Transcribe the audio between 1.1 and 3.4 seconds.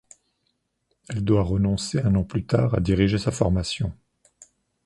doit renoncer un an plus tard à diriger sa